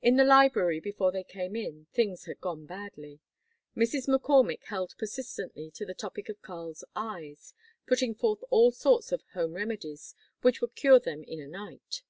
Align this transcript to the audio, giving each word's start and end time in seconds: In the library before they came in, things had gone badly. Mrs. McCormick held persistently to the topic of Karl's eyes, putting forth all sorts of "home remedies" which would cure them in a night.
In 0.00 0.14
the 0.14 0.22
library 0.22 0.78
before 0.78 1.10
they 1.10 1.24
came 1.24 1.56
in, 1.56 1.88
things 1.92 2.26
had 2.26 2.40
gone 2.40 2.64
badly. 2.64 3.18
Mrs. 3.76 4.06
McCormick 4.06 4.62
held 4.66 4.94
persistently 4.98 5.72
to 5.72 5.84
the 5.84 5.94
topic 5.94 6.28
of 6.28 6.40
Karl's 6.42 6.84
eyes, 6.94 7.54
putting 7.84 8.14
forth 8.14 8.44
all 8.50 8.70
sorts 8.70 9.10
of 9.10 9.24
"home 9.34 9.54
remedies" 9.54 10.14
which 10.42 10.60
would 10.60 10.76
cure 10.76 11.00
them 11.00 11.24
in 11.24 11.40
a 11.40 11.48
night. 11.48 12.04